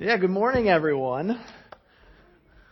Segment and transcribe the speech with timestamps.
[0.00, 1.40] Yeah, good morning, everyone.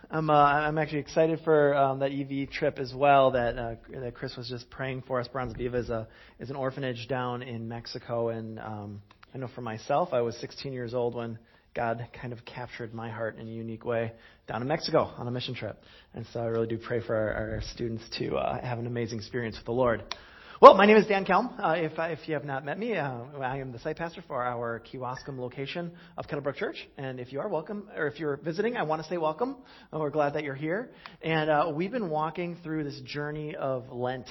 [0.09, 3.31] I'm uh, I'm actually excited for um, that EV trip as well.
[3.31, 5.27] That uh, that Chris was just praying for us.
[5.27, 6.07] Bronze Viva is a
[6.39, 9.01] is an orphanage down in Mexico, and um,
[9.35, 11.37] I know for myself, I was 16 years old when
[11.75, 14.13] God kind of captured my heart in a unique way
[14.47, 15.83] down in Mexico on a mission trip.
[16.13, 19.17] And so I really do pray for our, our students to uh, have an amazing
[19.17, 20.15] experience with the Lord.
[20.59, 21.53] Well, my name is Dan Kelm.
[21.59, 24.43] Uh, if, if you have not met me, uh, I am the site pastor for
[24.43, 26.77] our Kewaskum location of Kettlebrook Church.
[26.97, 29.57] And if you are welcome, or if you're visiting, I want to say welcome.
[29.93, 30.89] Uh, we're glad that you're here.
[31.21, 34.27] And uh, we've been walking through this journey of Lent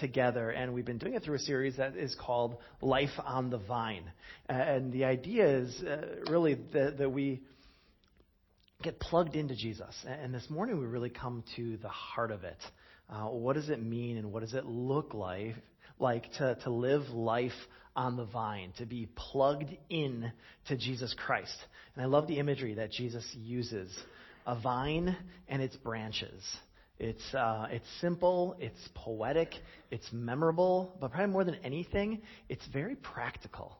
[0.00, 3.58] together, and we've been doing it through a series that is called Life on the
[3.58, 4.10] Vine.
[4.48, 7.40] And the idea is uh, really that, that we
[8.82, 9.94] get plugged into Jesus.
[10.04, 12.58] And this morning we really come to the heart of it.
[13.10, 15.54] Uh, what does it mean and what does it look like,
[15.98, 17.52] like to, to live life
[17.96, 20.32] on the vine, to be plugged in
[20.68, 21.56] to Jesus Christ?
[21.94, 23.96] And I love the imagery that Jesus uses
[24.46, 25.16] a vine
[25.48, 26.42] and its branches.
[26.98, 29.54] It's, uh, it's simple, it's poetic,
[29.90, 33.78] it's memorable, but probably more than anything, it's very practical.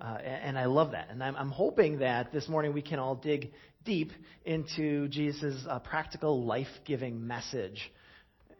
[0.00, 1.08] Uh, and, I love that.
[1.10, 3.52] And I'm, I'm, hoping that this morning we can all dig
[3.84, 4.10] deep
[4.44, 7.90] into Jesus' uh, practical, life giving message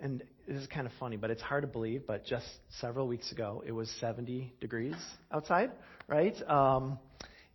[0.01, 2.47] and this is kind of funny, but it's hard to believe, but just
[2.81, 4.95] several weeks ago, it was 70 degrees
[5.33, 5.71] outside,
[6.09, 6.35] right?
[6.49, 6.99] Um,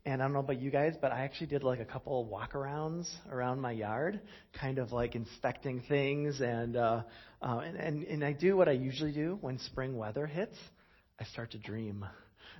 [0.06, 2.28] and I don't know about you guys, but I actually did like a couple of
[2.28, 4.19] walkarounds around my yard,
[4.59, 6.42] kind of like inspecting things.
[6.42, 7.03] And, uh,
[7.42, 10.58] uh, and, and, and I do what I usually do when spring weather hits
[11.22, 12.03] I start to dream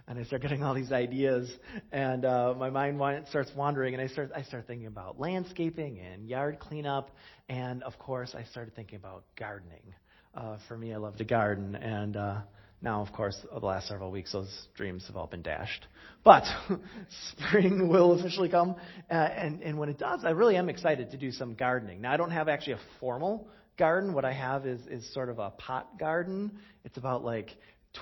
[0.08, 1.52] and I start getting all these ideas,
[1.92, 6.28] and uh, my mind starts wandering, and I start I start thinking about landscaping and
[6.28, 7.12] yard cleanup,
[7.50, 9.94] and of course I started thinking about gardening.
[10.34, 12.42] Uh, for me, I love to garden, and uh,
[12.82, 15.86] now, of course, the last several weeks, those dreams have all been dashed.
[16.24, 16.44] But
[17.38, 18.76] spring will officially come,
[19.10, 22.02] uh, and and when it does, I really am excited to do some gardening.
[22.02, 24.14] Now, I don't have actually a formal garden.
[24.14, 26.52] What I have is is sort of a pot garden.
[26.84, 27.50] It's about like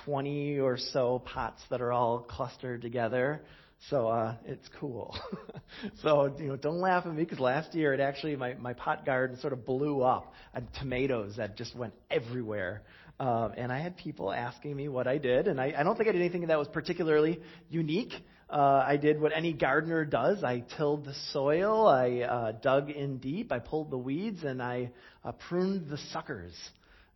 [0.06, 3.42] 20 or so pots that are all clustered together.
[3.90, 5.18] So uh, it's cool.
[6.04, 9.06] so you know, don't laugh at me because last year it actually my my pot
[9.06, 10.34] garden sort of blew up.
[10.54, 12.84] and tomatoes that just went everywhere.
[13.20, 16.08] Um, and I had people asking me what I did, and I, I don't think
[16.08, 18.14] I did anything that was particularly unique.
[18.50, 20.42] Uh, I did what any gardener does.
[20.44, 24.92] I tilled the soil, I uh, dug in deep, I pulled the weeds, and I
[25.26, 26.54] uh, pruned the suckers.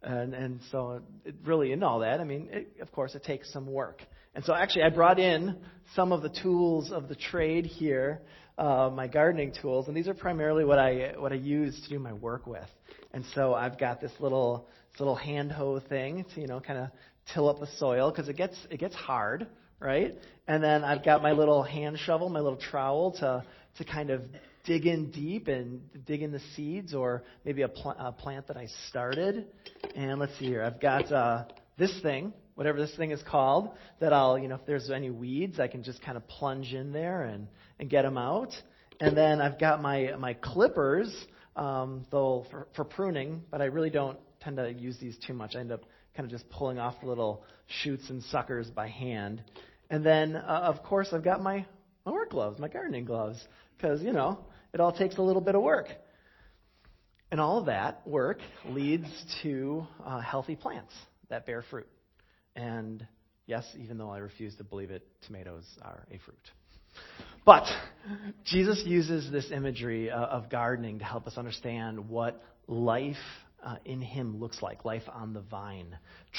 [0.04, 3.52] And, and so, it, really, in all that, I mean, it, of course, it takes
[3.54, 4.02] some work.
[4.36, 5.58] And so, actually, I brought in
[5.96, 8.22] some of the tools of the trade here,
[8.58, 12.00] uh, my gardening tools, and these are primarily what I what I use to do
[12.00, 12.68] my work with.
[13.14, 16.80] And so, I've got this little this little hand hoe thing to you know kind
[16.80, 16.90] of
[17.34, 19.48] till up the soil because it gets it gets hard,
[19.80, 20.18] right?
[20.48, 23.46] And then I've got my little hand shovel, my little trowel to
[23.78, 24.22] to kind of
[24.64, 28.58] dig in deep and dig in the seeds or maybe a, pl- a plant that
[28.58, 29.48] I started.
[29.96, 30.64] And let's see here.
[30.64, 31.46] I've got uh,
[31.78, 35.60] this thing, whatever this thing is called, that I'll, you know, if there's any weeds,
[35.60, 37.48] I can just kind of plunge in there and,
[37.80, 38.54] and get them out.
[39.00, 41.14] And then I've got my, my clippers,
[41.56, 45.56] um, though, for, for pruning, but I really don't tend to use these too much.
[45.56, 45.82] I end up
[46.16, 47.44] kind of just pulling off the little
[47.82, 49.44] shoots and suckers by hand.
[49.90, 51.66] And then, uh, of course, I've got my,
[52.06, 53.44] my work gloves, my gardening gloves,
[53.76, 54.40] because, you know,
[54.74, 55.88] it all takes a little bit of work.
[57.32, 59.08] And all of that work leads
[59.42, 60.94] to uh, healthy plants
[61.30, 61.88] that bear fruit.
[62.56, 63.06] And
[63.48, 66.38] yes, even though I refuse to believe it, tomatoes are a fruit.
[67.46, 67.66] But
[68.46, 73.16] Jesus uses this imagery uh, of gardening to help us understand what life
[73.64, 75.98] uh, in Him looks like life on the vine,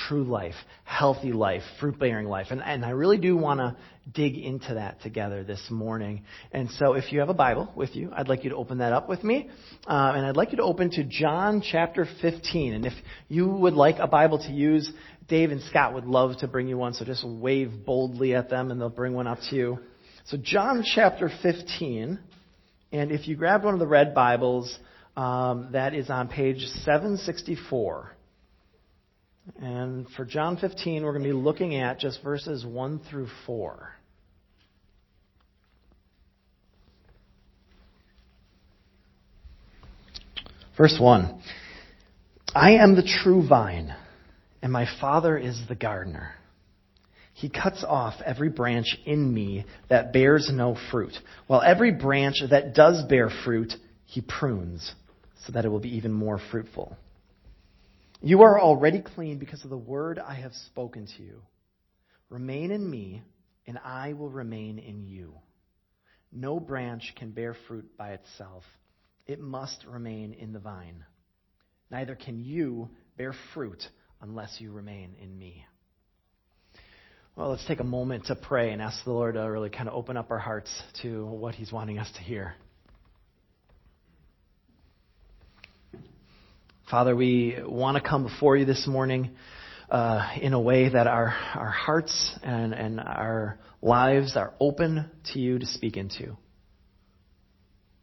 [0.09, 0.55] true life,
[0.85, 2.49] healthy life, fruit bearing life.
[2.51, 3.77] And, and I really do want to
[4.13, 6.25] dig into that together this morning.
[6.53, 8.93] And so if you have a Bible with you, I'd like you to open that
[8.93, 9.49] up with me.
[9.87, 12.75] Uh, and I'd like you to open to John chapter 15.
[12.75, 12.95] And if
[13.29, 14.91] you would like a Bible to use,
[15.29, 16.93] Dave and Scott would love to bring you one.
[16.93, 19.79] So just wave boldly at them and they'll bring one up to you.
[20.27, 22.19] So John chapter 15.
[22.93, 24.79] And if you grabbed one of the red Bibles,
[25.17, 28.11] um, that is on page 764.
[29.61, 33.93] And for John 15, we're going to be looking at just verses 1 through 4.
[40.77, 41.41] Verse 1
[42.53, 43.95] I am the true vine,
[44.63, 46.33] and my Father is the gardener.
[47.35, 51.13] He cuts off every branch in me that bears no fruit,
[51.47, 53.73] while every branch that does bear fruit,
[54.07, 54.95] he prunes
[55.47, 56.97] so that it will be even more fruitful.
[58.21, 61.43] You are already clean because of the word I have spoken to you.
[62.31, 63.23] Remain in me,
[63.67, 65.35] and I will remain in you.
[66.33, 68.65] No branch can bear fruit by itself,
[69.27, 71.05] it must remain in the vine.
[71.91, 73.83] Neither can you bear fruit
[74.21, 75.65] unless you remain in me.
[77.37, 79.95] Well, let's take a moment to pray and ask the Lord to really kind of
[79.95, 80.71] open up our hearts
[81.03, 82.55] to what He's wanting us to hear.
[86.91, 89.31] Father, we want to come before you this morning
[89.89, 95.39] uh, in a way that our, our hearts and, and our lives are open to
[95.39, 96.37] you to speak into.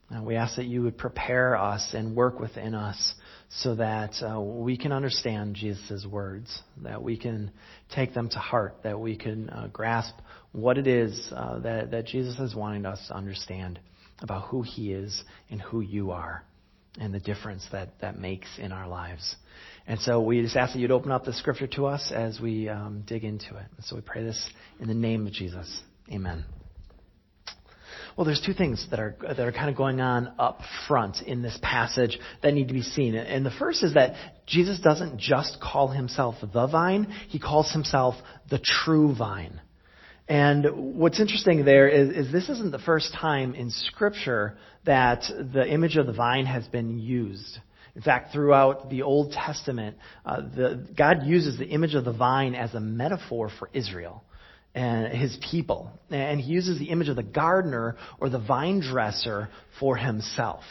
[0.09, 3.13] And we ask that you would prepare us and work within us
[3.49, 7.51] so that uh, we can understand Jesus' words, that we can
[7.93, 10.15] take them to heart, that we can uh, grasp
[10.53, 13.79] what it is uh, that, that Jesus is wanting us to understand
[14.23, 16.43] about who he is and who you are
[16.99, 19.35] and the difference that that makes in our lives.
[19.87, 22.69] And so we just ask that you'd open up the scripture to us as we
[22.69, 23.65] um, dig into it.
[23.75, 24.49] And so we pray this
[24.79, 25.81] in the name of Jesus.
[26.11, 26.45] Amen.
[28.17, 31.41] Well, there's two things that are that are kind of going on up front in
[31.41, 33.15] this passage that need to be seen.
[33.15, 34.15] And the first is that
[34.45, 38.15] Jesus doesn't just call himself the vine; he calls himself
[38.49, 39.61] the true vine.
[40.31, 44.55] And what's interesting there is, is, this isn't the first time in Scripture
[44.85, 47.57] that the image of the vine has been used.
[47.97, 52.55] In fact, throughout the Old Testament, uh, the, God uses the image of the vine
[52.55, 54.23] as a metaphor for Israel
[54.73, 55.91] and his people.
[56.09, 59.49] And he uses the image of the gardener or the vine dresser
[59.81, 60.63] for himself.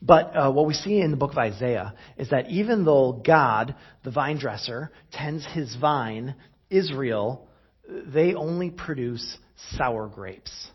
[0.00, 3.74] But uh, what we see in the book of Isaiah is that even though God,
[4.02, 6.36] the vine dresser, tends his vine,
[6.70, 7.45] Israel
[7.88, 9.38] they only produce
[9.76, 10.70] sour grapes.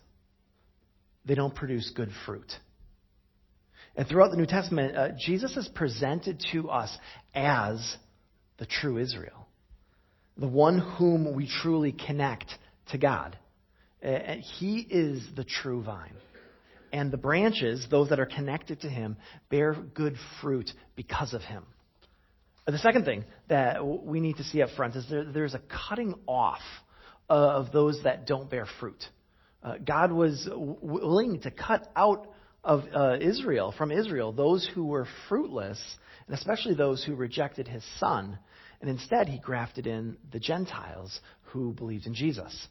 [1.26, 2.52] They don't produce good fruit.
[3.96, 6.96] And throughout the New Testament, uh, Jesus is presented to us
[7.36, 7.98] as
[8.58, 9.48] the true Israel,
[10.38, 12.50] the one whom we truly connect
[12.92, 13.38] to God.
[14.02, 16.16] He is the true vine.
[16.94, 19.18] And the branches, those that are connected to him,
[19.50, 21.66] bear good fruit because of him.
[22.66, 26.16] The second thing that we need to see up front is there, there's a cutting
[26.28, 26.62] off
[27.34, 29.04] of those that don't bear fruit.
[29.64, 32.28] Uh, God was willing to cut out
[32.64, 35.80] of uh, Israel, from Israel, those who were fruitless,
[36.28, 38.38] and especially those who rejected his son.
[38.82, 42.68] And instead, he grafted in the Gentiles who believed in Jesus.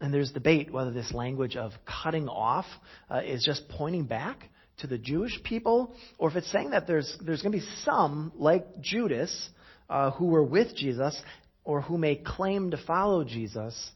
[0.00, 2.66] And there's debate whether this language of cutting off
[3.10, 4.48] uh, is just pointing back
[4.78, 8.32] to the Jewish people, or if it's saying that there's, there's going to be some,
[8.36, 9.50] like Judas,
[9.88, 11.20] uh, who were with Jesus,
[11.64, 13.90] or who may claim to follow Jesus,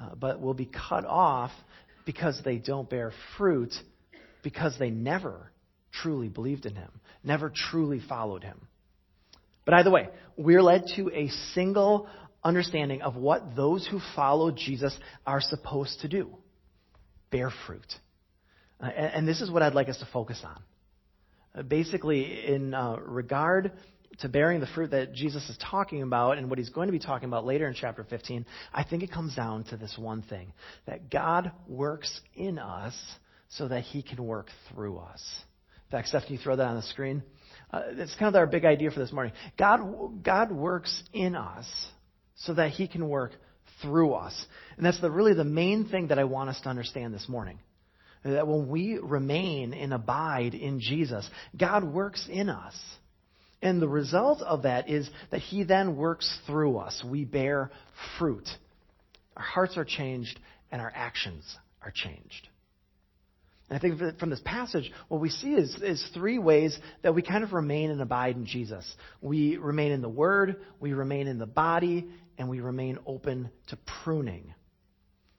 [0.00, 1.50] uh, but will be cut off
[2.04, 3.72] because they don't bear fruit,
[4.42, 5.50] because they never
[5.92, 6.90] truly believed in him,
[7.24, 8.60] never truly followed him.
[9.64, 12.08] But either way, we're led to a single
[12.44, 14.96] understanding of what those who follow Jesus
[15.26, 16.30] are supposed to do
[17.30, 17.92] bear fruit.
[18.80, 20.62] Uh, and, and, this is what I'd like us to focus on.
[21.54, 23.72] Uh, basically, in uh, regard
[24.20, 26.98] to bearing the fruit that Jesus is talking about and what he's going to be
[26.98, 30.52] talking about later in chapter 15, I think it comes down to this one thing
[30.86, 32.94] that God works in us
[33.50, 35.22] so that he can work through us.
[35.86, 37.22] In fact, Steph, can you throw that on the screen?
[37.70, 39.32] Uh, it's kind of our big idea for this morning.
[39.56, 41.66] God, God works in us
[42.36, 43.32] so that he can work
[43.82, 44.46] through us.
[44.76, 47.58] And that's the, really the main thing that I want us to understand this morning.
[48.24, 52.74] That when we remain and abide in Jesus, God works in us.
[53.62, 57.02] And the result of that is that He then works through us.
[57.04, 57.70] We bear
[58.18, 58.48] fruit.
[59.36, 60.38] Our hearts are changed
[60.70, 61.44] and our actions
[61.82, 62.48] are changed.
[63.68, 67.22] And I think from this passage, what we see is, is three ways that we
[67.22, 68.84] kind of remain and abide in Jesus.
[69.20, 72.06] We remain in the Word, we remain in the body,
[72.38, 74.54] and we remain open to pruning.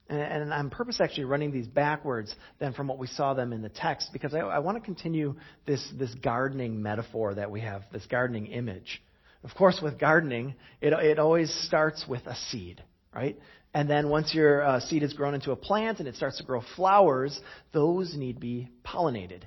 [0.08, 3.62] And, and I'm purpose actually running these backwards than from what we saw them in
[3.62, 5.36] the text because I, I want to continue
[5.66, 9.02] this, this gardening metaphor that we have, this gardening image.
[9.44, 12.82] Of course, with gardening, it, it always starts with a seed,
[13.14, 13.38] right?
[13.74, 16.44] And then once your uh, seed has grown into a plant and it starts to
[16.44, 17.38] grow flowers,
[17.72, 19.42] those need to be pollinated.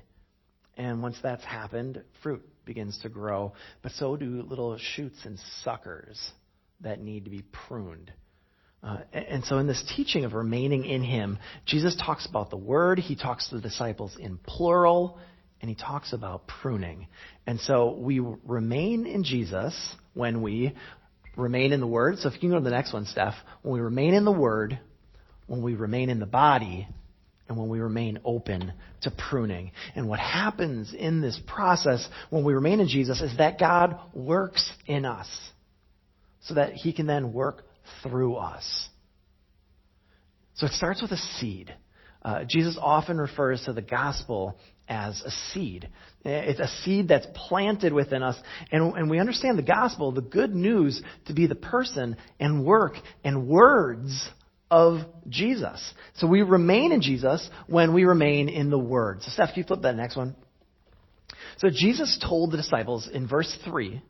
[0.76, 3.52] And once that's happened, fruit begins to grow.
[3.82, 6.18] But so do little shoots and suckers
[6.80, 8.12] that need to be pruned.
[8.82, 12.98] Uh, and so, in this teaching of remaining in Him, Jesus talks about the Word,
[12.98, 15.18] He talks to the disciples in plural,
[15.60, 17.06] and He talks about pruning.
[17.46, 19.74] And so, we remain in Jesus
[20.14, 20.74] when we
[21.36, 22.18] remain in the Word.
[22.18, 23.34] So, if you can go to the next one, Steph.
[23.62, 24.80] When we remain in the Word,
[25.46, 26.88] when we remain in the body,
[27.48, 28.72] and when we remain open
[29.02, 29.72] to pruning.
[29.94, 34.72] And what happens in this process when we remain in Jesus is that God works
[34.86, 35.28] in us
[36.40, 37.64] so that He can then work
[38.02, 38.88] through us.
[40.54, 41.74] So it starts with a seed.
[42.22, 44.56] Uh, Jesus often refers to the gospel
[44.88, 45.88] as a seed.
[46.24, 48.36] It's a seed that's planted within us.
[48.70, 52.94] And, and we understand the gospel, the good news, to be the person and work
[53.24, 54.28] and words
[54.70, 55.94] of Jesus.
[56.14, 59.22] So we remain in Jesus when we remain in the Word.
[59.22, 60.34] So, Steph, can you flip that next one?
[61.58, 64.02] So, Jesus told the disciples in verse 3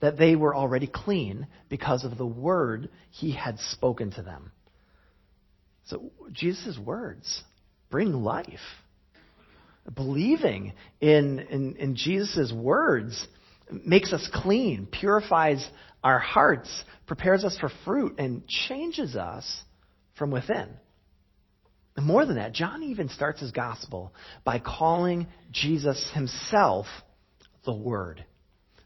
[0.00, 4.52] that they were already clean because of the Word he had spoken to them.
[5.86, 7.42] So, Jesus' words
[7.90, 8.60] bring life
[9.94, 13.26] believing in, in, in Jesus' words
[13.84, 15.66] makes us clean, purifies
[16.02, 19.62] our hearts, prepares us for fruit, and changes us
[20.16, 20.68] from within.
[21.96, 24.14] And more than that, John even starts his gospel
[24.44, 26.86] by calling Jesus himself
[27.64, 28.24] the Word.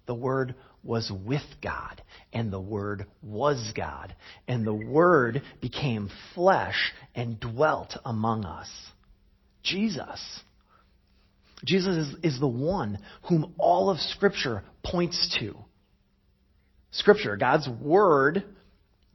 [0.07, 4.15] The Word was with God, and the Word was God,
[4.49, 8.69] and the Word became flesh and dwelt among us.
[9.63, 10.43] Jesus
[11.65, 15.57] Jesus is, is the one whom all of Scripture points to.
[16.91, 18.45] Scripture, God's Word,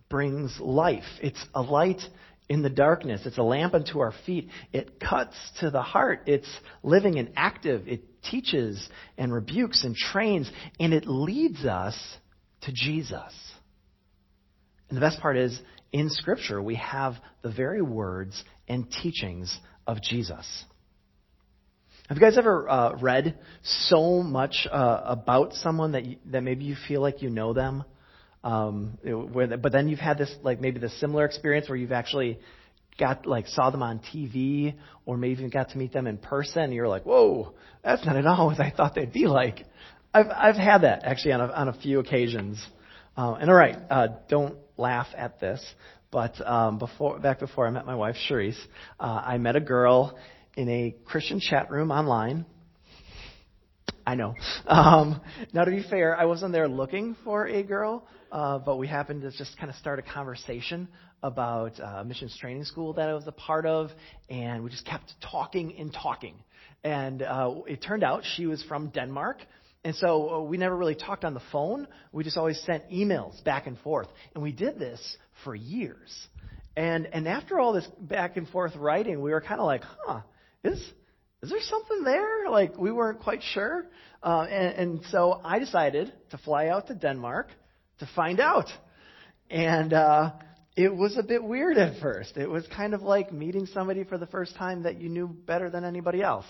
[0.09, 1.03] brings life.
[1.21, 2.01] It's a light
[2.49, 3.21] in the darkness.
[3.25, 4.49] It's a lamp unto our feet.
[4.71, 6.23] It cuts to the heart.
[6.27, 6.49] It's
[6.83, 7.87] living and active.
[7.87, 8.87] It teaches
[9.17, 10.49] and rebukes and trains,
[10.79, 11.97] and it leads us
[12.61, 13.33] to Jesus.
[14.89, 15.59] And the best part is,
[15.91, 20.65] in Scripture, we have the very words and teachings of Jesus.
[22.07, 26.63] Have you guys ever uh, read so much uh, about someone that you, that maybe
[26.63, 27.83] you feel like you know them,
[28.43, 32.39] um, where, but then you've had this like maybe the similar experience where you've actually
[32.99, 34.75] got like saw them on TV
[35.05, 37.53] or maybe even got to meet them in person, and you're like, whoa,
[37.83, 39.65] that's not at all what I thought they'd be like.
[40.13, 42.65] I've I've had that actually on a, on a few occasions.
[43.15, 45.63] Uh, and all right, uh, don't laugh at this,
[46.11, 48.59] but um, before back before I met my wife Cherise,
[48.99, 50.17] uh, I met a girl
[50.55, 52.45] in a Christian chat room online.
[54.07, 54.35] I know.
[54.67, 55.19] Um,
[55.51, 59.23] now, to be fair, I wasn't there looking for a girl, uh, but we happened
[59.23, 60.87] to just kind of start a conversation
[61.23, 63.89] about uh, missions training school that I was a part of,
[64.29, 66.35] and we just kept talking and talking.
[66.85, 69.39] And uh, it turned out she was from Denmark.
[69.83, 71.85] And so uh, we never really talked on the phone.
[72.13, 74.07] We just always sent emails back and forth.
[74.33, 76.27] And we did this for years.
[76.77, 80.21] And, and after all this back and forth writing, we were kind of like, huh,
[80.63, 80.81] is
[81.41, 82.49] is there something there?
[82.49, 83.85] Like we weren't quite sure.
[84.23, 87.49] Uh, and, and so I decided to fly out to Denmark
[87.99, 88.69] to find out.
[89.49, 90.31] And uh,
[90.75, 92.37] it was a bit weird at first.
[92.37, 95.69] It was kind of like meeting somebody for the first time that you knew better
[95.69, 96.45] than anybody else.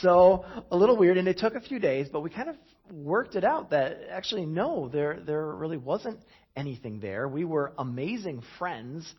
[0.00, 2.56] So a little weird, and it took a few days, but we kind of
[2.92, 6.20] worked it out that actually no, there there really wasn't
[6.56, 7.28] anything there.
[7.28, 9.10] We were amazing friends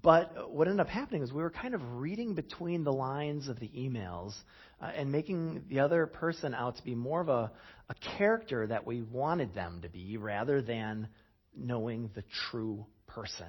[0.00, 3.60] but what ended up happening is we were kind of reading between the lines of
[3.60, 4.32] the emails
[4.80, 7.50] uh, and making the other person out to be more of a,
[7.90, 11.08] a character that we wanted them to be rather than
[11.54, 13.48] knowing the true person.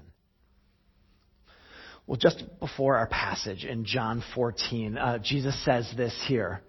[2.06, 6.62] Well, just before our passage in John 14, uh, Jesus says this here.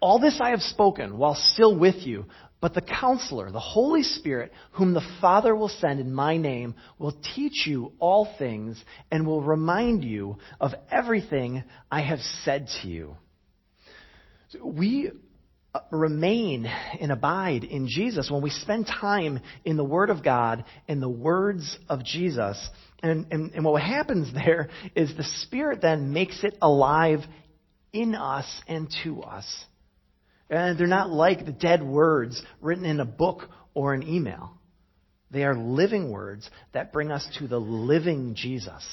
[0.00, 2.26] All this I have spoken while still with you,
[2.60, 7.16] but the counselor, the Holy Spirit, whom the Father will send in my name, will
[7.34, 13.16] teach you all things and will remind you of everything I have said to you.
[14.62, 15.10] We
[15.74, 20.64] uh, remain and abide in Jesus when we spend time in the Word of God
[20.88, 22.68] and the words of Jesus.
[23.02, 27.20] And, and, and what happens there is the Spirit then makes it alive
[27.92, 29.46] in us and to us.
[30.50, 34.52] And they're not like the dead words written in a book or an email.
[35.30, 38.84] They are living words that bring us to the living Jesus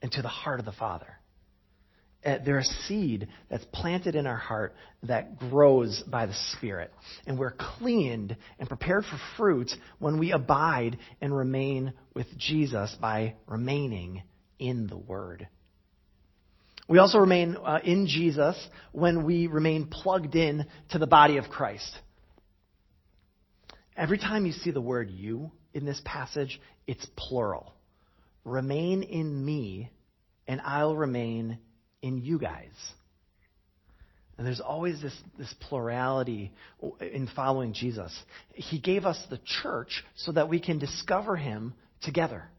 [0.00, 1.18] and to the heart of the Father.
[2.24, 6.92] Uh, they're a seed that's planted in our heart that grows by the Spirit.
[7.26, 13.36] And we're cleaned and prepared for fruit when we abide and remain with Jesus by
[13.46, 14.22] remaining
[14.58, 15.48] in the Word.
[16.90, 18.56] We also remain uh, in Jesus
[18.90, 21.88] when we remain plugged in to the body of Christ.
[23.96, 27.72] Every time you see the word you in this passage, it's plural.
[28.44, 29.92] Remain in me,
[30.48, 31.58] and I'll remain
[32.02, 32.72] in you guys.
[34.36, 36.50] And there's always this, this plurality
[37.00, 38.12] in following Jesus.
[38.52, 42.50] He gave us the church so that we can discover him together.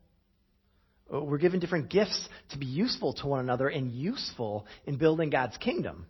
[1.13, 5.29] Uh, we're given different gifts to be useful to one another and useful in building
[5.29, 6.05] God's kingdom.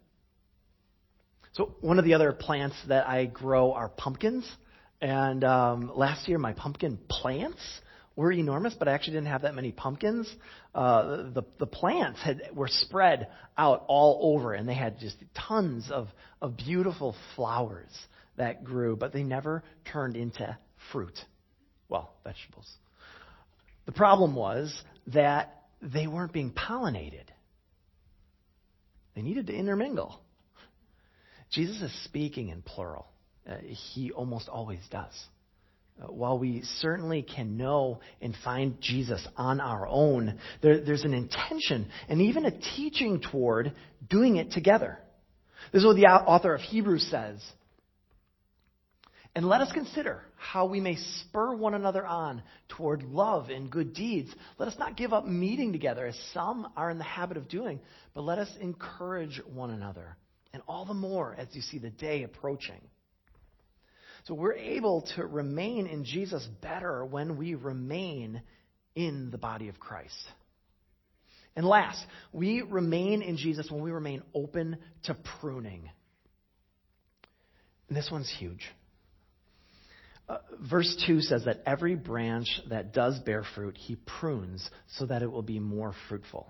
[1.53, 4.50] So, one of the other plants that I grow are pumpkins.
[5.01, 7.60] And um, last year, my pumpkin plants
[8.15, 10.34] were enormous, but I actually didn't have that many pumpkins.
[10.75, 13.27] Uh, the, the plants had, were spread
[13.58, 16.08] out all over, and they had just tons of,
[16.41, 17.89] of beautiful flowers
[18.38, 20.58] that grew, but they never turned into
[20.91, 21.17] fruit.
[21.89, 22.70] Well, vegetables.
[23.85, 24.73] The problem was
[25.07, 27.25] that they weren't being pollinated.
[29.15, 30.19] They needed to intermingle.
[31.51, 33.07] Jesus is speaking in plural.
[33.50, 33.57] Uh,
[33.93, 35.13] he almost always does.
[36.01, 41.13] Uh, while we certainly can know and find Jesus on our own, there, there's an
[41.13, 43.73] intention and even a teaching toward
[44.09, 44.97] doing it together.
[45.73, 47.39] This is what the author of Hebrews says.
[49.33, 53.93] And let us consider how we may spur one another on toward love and good
[53.93, 54.29] deeds.
[54.57, 57.79] Let us not give up meeting together as some are in the habit of doing,
[58.13, 60.17] but let us encourage one another.
[60.53, 62.81] And all the more as you see the day approaching.
[64.25, 68.41] So we're able to remain in Jesus better when we remain
[68.95, 70.13] in the body of Christ.
[71.55, 75.89] And last, we remain in Jesus when we remain open to pruning.
[77.88, 78.65] And this one's huge.
[80.31, 85.21] Uh, verse 2 says that every branch that does bear fruit, he prunes so that
[85.21, 86.50] it will be more fruitful.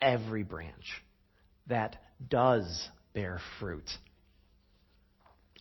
[0.00, 1.02] Every branch
[1.66, 1.96] that
[2.28, 3.88] does bear fruit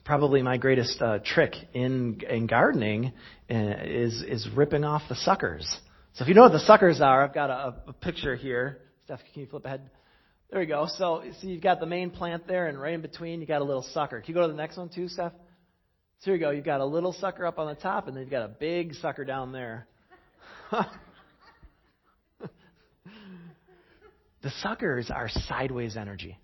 [0.09, 3.13] probably my greatest uh, trick in in gardening
[3.49, 5.63] uh, is is ripping off the suckers.
[6.13, 8.79] So if you know what the suckers are, I've got a, a picture here.
[9.05, 9.87] Steph, can you flip ahead?
[10.49, 10.87] There we go.
[10.97, 13.63] So, so you've got the main plant there, and right in between you got a
[13.63, 14.19] little sucker.
[14.19, 15.33] Can you go to the next one too, Steph?
[16.19, 16.49] So here you go.
[16.51, 18.93] You've got a little sucker up on the top, and then you've got a big
[18.95, 19.87] sucker down there.
[24.41, 26.37] the suckers are sideways energy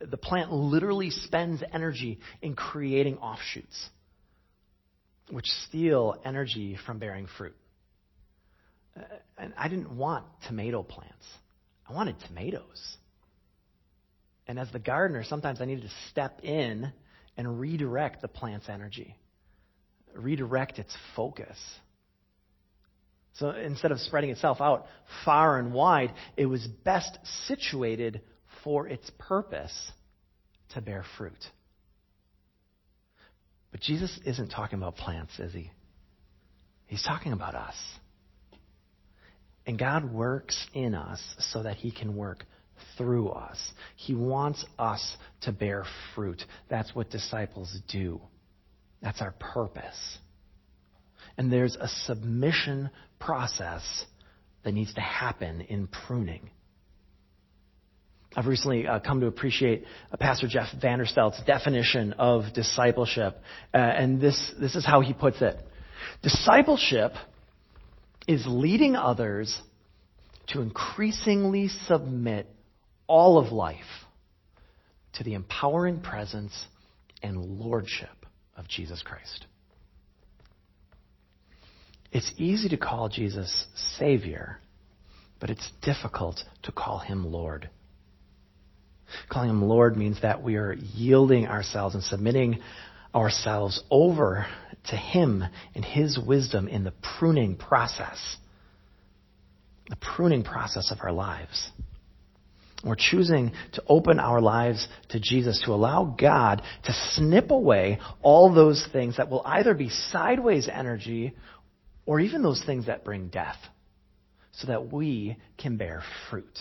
[0.00, 3.88] the plant literally spends energy in creating offshoots,
[5.30, 7.56] which steal energy from bearing fruit.
[8.96, 9.02] Uh,
[9.38, 11.26] and I didn't want tomato plants,
[11.88, 12.96] I wanted tomatoes.
[14.48, 16.92] And as the gardener, sometimes I needed to step in
[17.36, 19.16] and redirect the plant's energy,
[20.14, 21.58] redirect its focus.
[23.34, 24.86] So instead of spreading itself out
[25.24, 28.22] far and wide, it was best situated
[28.64, 29.92] for its purpose
[30.74, 31.32] to bear fruit.
[33.70, 35.70] But Jesus isn't talking about plants, is he?
[36.86, 37.74] He's talking about us.
[39.66, 42.44] And God works in us so that he can work
[42.96, 43.58] through us.
[43.96, 45.84] He wants us to bear
[46.14, 46.42] fruit.
[46.68, 48.20] That's what disciples do.
[49.02, 50.18] That's our purpose.
[51.36, 54.04] And there's a submission process
[54.64, 56.50] that needs to happen in pruning.
[58.34, 63.38] I've recently uh, come to appreciate uh, Pastor Jeff Vanderstelt's definition of discipleship.
[63.72, 65.58] Uh, and this, this is how he puts it
[66.22, 67.12] Discipleship
[68.26, 69.60] is leading others
[70.48, 72.48] to increasingly submit
[73.06, 74.04] all of life
[75.14, 76.52] to the empowering presence
[77.22, 79.46] and lordship of Jesus Christ.
[82.12, 83.66] It's easy to call Jesus
[83.98, 84.58] Savior,
[85.40, 87.68] but it's difficult to call him Lord.
[89.28, 92.60] Calling him Lord means that we are yielding ourselves and submitting
[93.14, 94.46] ourselves over
[94.88, 98.36] to him and his wisdom in the pruning process.
[99.88, 101.70] The pruning process of our lives.
[102.86, 108.54] We're choosing to open our lives to Jesus, to allow God to snip away all
[108.54, 111.34] those things that will either be sideways energy
[112.06, 113.56] or even those things that bring death,
[114.52, 116.58] so that we can bear fruit.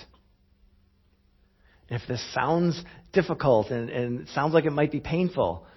[1.90, 2.84] If this sounds
[3.14, 5.68] difficult and, and sounds like it might be painful,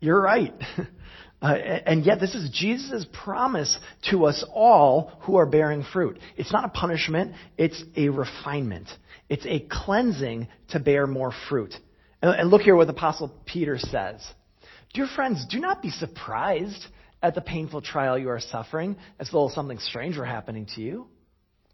[0.00, 0.54] you're right.
[1.42, 3.78] uh, and yet, this is Jesus' promise
[4.10, 6.18] to us all who are bearing fruit.
[6.36, 8.88] It's not a punishment, it's a refinement.
[9.28, 11.74] It's a cleansing to bear more fruit.
[12.20, 14.26] And, and look here what Apostle Peter says
[14.92, 16.84] Dear friends, do not be surprised
[17.22, 21.06] at the painful trial you are suffering as though something strange were happening to you.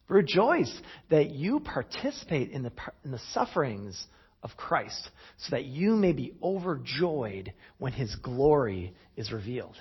[0.09, 0.73] Rejoice
[1.11, 2.73] that you participate in the,
[3.05, 4.07] in the sufferings
[4.47, 9.75] of Christ, so that you may be overjoyed when his glory is revealed.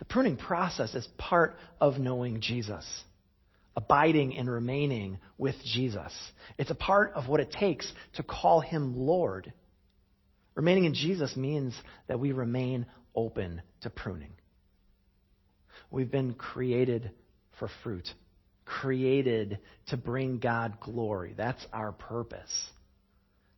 [0.00, 2.84] The pruning process is part of knowing Jesus,
[3.76, 6.12] abiding and remaining with Jesus.
[6.58, 9.52] It's a part of what it takes to call him Lord.
[10.56, 11.74] Remaining in Jesus means
[12.08, 14.32] that we remain open to pruning.
[15.92, 17.12] We've been created
[17.60, 18.08] for fruit
[18.66, 21.32] created to bring God glory.
[21.36, 22.52] That's our purpose.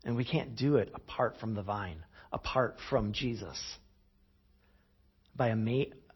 [0.04, 3.58] And we can't do it apart from the vine, apart from Jesus.
[5.34, 5.54] By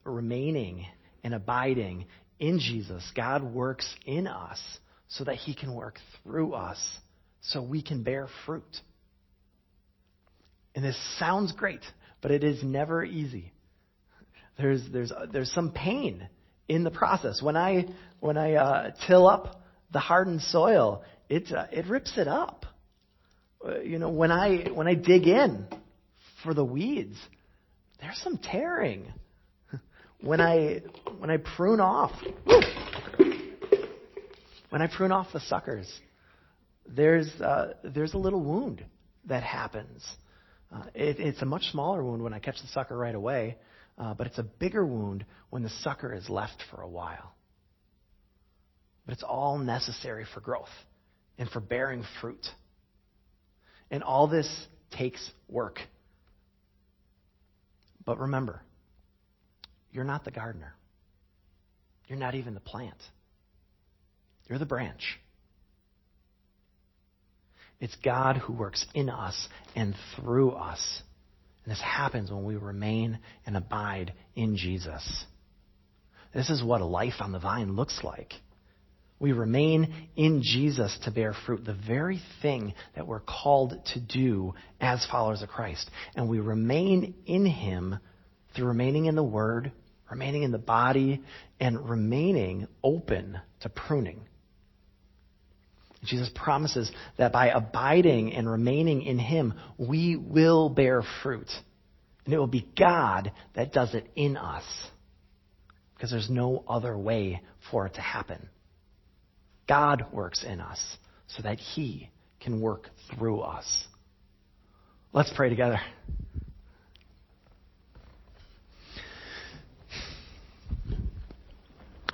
[0.05, 0.87] remaining
[1.23, 2.07] and abiding
[2.39, 4.61] in Jesus, God works in us
[5.09, 6.79] so that he can work through us
[7.43, 8.77] so we can bear fruit.
[10.75, 11.83] And this sounds great,
[12.21, 13.53] but it is never easy.
[14.57, 16.29] There's, there's, there's some pain
[16.69, 17.43] in the process.
[17.43, 17.87] When I,
[18.21, 19.61] when I uh, till up
[19.93, 22.65] the hardened soil, it, uh, it rips it up.
[23.67, 25.67] Uh, you know, when I, when I dig in
[26.43, 27.17] for the weeds,
[28.01, 29.07] there's some tearing.
[30.21, 30.83] When I,
[31.19, 32.13] when I prune off,
[34.71, 35.93] when I prune off the suckers,
[36.87, 38.85] there's, uh, there's a little wound
[39.25, 40.01] that happens.
[40.73, 43.59] Uh, it, it's a much smaller wound when I catch the sucker right away,
[43.99, 47.35] uh, but it's a bigger wound when the sucker is left for a while.
[49.05, 50.71] But it's all necessary for growth
[51.37, 52.47] and for bearing fruit.
[53.93, 54.49] And all this
[54.91, 55.79] takes work.
[58.05, 58.63] But remember,
[59.93, 60.75] you're not the gardener.
[62.09, 62.97] You're not even the plant.
[64.49, 65.21] You're the branch.
[67.81, 71.03] It's God who works in us and through us.
[71.65, 75.25] And this happens when we remain and abide in Jesus.
[76.35, 78.33] This is what a life on the vine looks like.
[79.23, 84.55] We remain in Jesus to bear fruit, the very thing that we're called to do
[84.81, 85.89] as followers of Christ.
[86.17, 88.01] And we remain in Him
[88.53, 89.71] through remaining in the Word,
[90.11, 91.23] remaining in the body,
[91.61, 94.23] and remaining open to pruning.
[96.05, 101.49] Jesus promises that by abiding and remaining in Him, we will bear fruit.
[102.25, 104.65] And it will be God that does it in us.
[105.95, 108.49] Because there's no other way for it to happen.
[109.73, 113.87] God works in us so that He can work through us.
[115.15, 115.81] Let's pray together.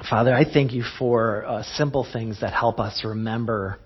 [0.09, 3.81] Father, I thank you for uh, simple things that help us remember,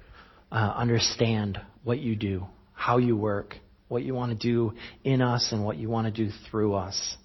[0.51, 3.57] uh, understand what you do, how you work,
[3.89, 7.17] what you want to do in us, and what you want to do through us.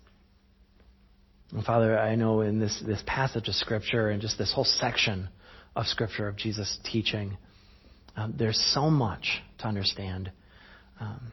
[1.52, 5.28] And Father, I know in this, this passage of Scripture and just this whole section
[5.78, 7.38] of Scripture of Jesus' teaching,
[8.16, 10.32] um, there's so much to understand.
[11.00, 11.32] Um,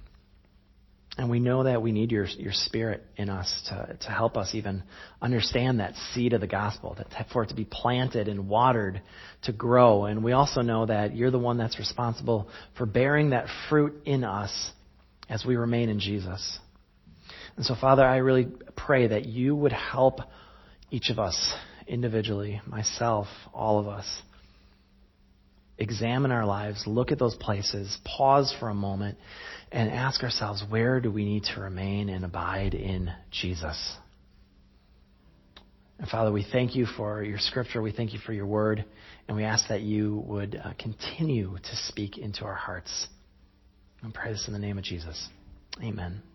[1.16, 4.50] and we know that we need your, your spirit in us to, to help us
[4.52, 4.82] even
[5.22, 9.00] understand that seed of the gospel, that for it to be planted and watered
[9.44, 10.04] to grow.
[10.04, 14.24] And we also know that you're the one that's responsible for bearing that fruit in
[14.24, 14.72] us
[15.30, 16.58] as we remain in Jesus.
[17.56, 20.18] And so, Father, I really pray that you would help
[20.90, 21.54] each of us
[21.86, 24.06] individually, myself, all of us,
[25.78, 29.18] examine our lives, look at those places, pause for a moment,
[29.72, 33.96] and ask ourselves where do we need to remain and abide in Jesus?
[35.98, 37.80] And Father, we thank you for your scripture.
[37.80, 38.84] We thank you for your word.
[39.28, 43.06] And we ask that you would uh, continue to speak into our hearts.
[44.02, 45.28] And pray this in the name of Jesus.
[45.82, 46.33] Amen.